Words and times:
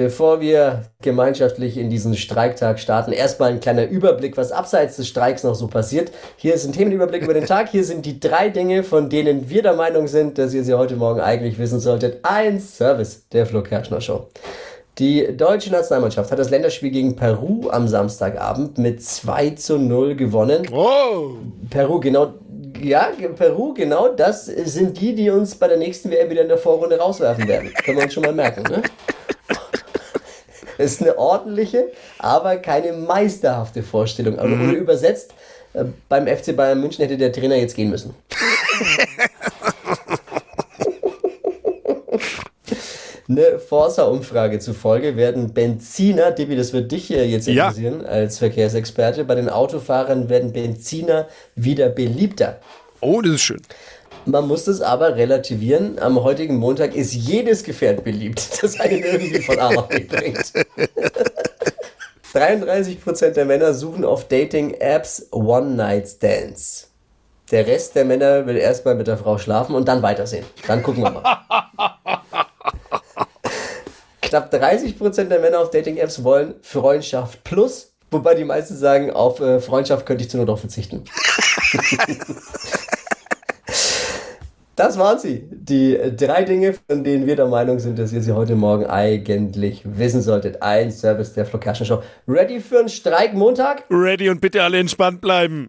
Bevor 0.00 0.40
wir 0.40 0.84
gemeinschaftlich 1.02 1.76
in 1.76 1.90
diesen 1.90 2.16
Streiktag 2.16 2.80
starten, 2.80 3.12
erstmal 3.12 3.50
ein 3.50 3.60
kleiner 3.60 3.86
Überblick, 3.86 4.38
was 4.38 4.50
abseits 4.50 4.96
des 4.96 5.06
Streiks 5.06 5.44
noch 5.44 5.54
so 5.54 5.66
passiert. 5.66 6.10
Hier 6.36 6.54
ist 6.54 6.64
ein 6.64 6.72
Themenüberblick 6.72 7.22
über 7.22 7.34
den 7.34 7.44
Tag. 7.44 7.68
Hier 7.68 7.84
sind 7.84 8.06
die 8.06 8.18
drei 8.18 8.48
Dinge, 8.48 8.82
von 8.82 9.10
denen 9.10 9.50
wir 9.50 9.60
der 9.60 9.74
Meinung 9.74 10.08
sind, 10.08 10.38
dass 10.38 10.54
ihr 10.54 10.64
sie 10.64 10.72
heute 10.72 10.96
Morgen 10.96 11.20
eigentlich 11.20 11.58
wissen 11.58 11.80
solltet. 11.80 12.20
Ein 12.22 12.60
Service 12.60 13.28
der 13.30 13.44
Flo 13.44 13.62
Kerschner 13.62 14.00
Show. 14.00 14.28
Die 14.96 15.36
deutsche 15.36 15.70
Nationalmannschaft 15.70 16.32
hat 16.32 16.38
das 16.38 16.48
Länderspiel 16.48 16.92
gegen 16.92 17.14
Peru 17.14 17.68
am 17.68 17.86
Samstagabend 17.86 18.78
mit 18.78 19.02
2 19.02 19.50
zu 19.50 19.76
0 19.76 20.16
gewonnen. 20.16 20.66
Oh. 20.72 21.32
Peru, 21.68 22.00
genau, 22.00 22.32
ja, 22.82 23.10
Peru, 23.36 23.74
genau 23.74 24.08
das 24.08 24.46
sind 24.46 24.98
die, 24.98 25.14
die 25.14 25.28
uns 25.28 25.56
bei 25.56 25.68
der 25.68 25.76
nächsten 25.76 26.10
WM 26.10 26.30
wieder 26.30 26.40
in 26.40 26.48
der 26.48 26.56
Vorrunde 26.56 26.98
rauswerfen 26.98 27.46
werden. 27.46 27.70
Können 27.84 27.98
wir 27.98 28.04
uns 28.04 28.14
schon 28.14 28.22
mal 28.22 28.32
merken, 28.32 28.62
ne? 28.62 28.82
ist 30.84 31.02
eine 31.02 31.18
ordentliche, 31.18 31.92
aber 32.18 32.56
keine 32.56 32.92
meisterhafte 32.92 33.82
Vorstellung. 33.82 34.38
Aber 34.38 34.48
mhm. 34.48 34.74
übersetzt, 34.74 35.32
äh, 35.74 35.84
beim 36.08 36.26
FC 36.26 36.56
Bayern 36.56 36.80
München 36.80 37.04
hätte 37.04 37.16
der 37.16 37.32
Trainer 37.32 37.56
jetzt 37.56 37.76
gehen 37.76 37.90
müssen. 37.90 38.14
Eine 43.28 43.60
Forsa-Umfrage 43.60 44.58
zufolge 44.58 45.16
werden 45.16 45.54
Benziner, 45.54 46.32
Debbie, 46.32 46.56
das 46.56 46.72
wird 46.72 46.90
dich 46.90 47.04
hier 47.04 47.28
jetzt 47.28 47.46
interessieren 47.46 48.00
ja. 48.02 48.08
als 48.08 48.38
Verkehrsexperte, 48.38 49.22
bei 49.22 49.36
den 49.36 49.48
Autofahrern 49.48 50.28
werden 50.28 50.52
Benziner 50.52 51.28
wieder 51.54 51.90
beliebter. 51.90 52.58
Oh, 53.00 53.20
das 53.20 53.34
ist 53.34 53.42
schön. 53.42 53.62
Man 54.26 54.46
muss 54.46 54.64
das 54.64 54.80
aber 54.80 55.16
relativieren. 55.16 55.98
Am 55.98 56.22
heutigen 56.22 56.56
Montag 56.56 56.94
ist 56.94 57.14
jedes 57.14 57.64
Gefährt 57.64 58.04
beliebt, 58.04 58.42
das 58.62 58.78
einen 58.78 59.02
irgendwie 59.02 59.42
von 59.42 59.58
A 59.58 59.72
nach 59.72 59.86
B 59.86 60.00
bringt. 60.00 60.52
33% 62.32 63.30
der 63.30 63.44
Männer 63.44 63.74
suchen 63.74 64.04
auf 64.04 64.28
Dating-Apps 64.28 65.28
One-Night-Stands. 65.32 66.88
Der 67.50 67.66
Rest 67.66 67.96
der 67.96 68.04
Männer 68.04 68.46
will 68.46 68.56
erstmal 68.56 68.94
mit 68.94 69.08
der 69.08 69.18
Frau 69.18 69.36
schlafen 69.38 69.74
und 69.74 69.88
dann 69.88 70.02
weitersehen. 70.02 70.44
Dann 70.68 70.80
gucken 70.84 71.02
wir 71.02 71.10
mal. 71.10 71.22
Knapp 74.22 74.54
30% 74.54 75.24
der 75.24 75.40
Männer 75.40 75.58
auf 75.58 75.70
Dating-Apps 75.70 76.22
wollen 76.22 76.54
Freundschaft 76.62 77.42
plus, 77.42 77.90
wobei 78.12 78.36
die 78.36 78.44
meisten 78.44 78.76
sagen, 78.76 79.10
auf 79.10 79.40
äh, 79.40 79.58
Freundschaft 79.58 80.06
könnte 80.06 80.22
ich 80.22 80.30
zu 80.30 80.36
nur 80.36 80.46
doch 80.46 80.60
verzichten. 80.60 81.02
Das 84.80 84.96
waren 84.96 85.18
sie. 85.18 85.44
Die 85.50 85.98
drei 86.16 86.42
Dinge, 86.42 86.72
von 86.72 87.04
denen 87.04 87.26
wir 87.26 87.36
der 87.36 87.48
Meinung 87.48 87.78
sind, 87.78 87.98
dass 87.98 88.14
ihr 88.14 88.22
sie 88.22 88.32
heute 88.32 88.54
Morgen 88.54 88.86
eigentlich 88.86 89.82
wissen 89.84 90.22
solltet. 90.22 90.62
Ein 90.62 90.90
Service 90.90 91.34
der 91.34 91.44
Flo 91.44 91.60
Show. 91.74 92.02
Ready 92.26 92.60
für 92.60 92.78
einen 92.78 92.88
Streik 92.88 93.34
Montag? 93.34 93.84
Ready 93.90 94.30
und 94.30 94.40
bitte 94.40 94.62
alle 94.62 94.78
entspannt 94.78 95.20
bleiben. 95.20 95.68